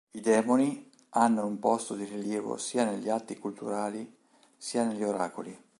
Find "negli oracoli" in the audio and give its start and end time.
4.83-5.55